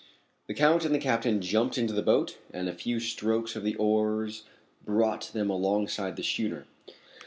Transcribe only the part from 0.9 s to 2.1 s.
the captain jumped into the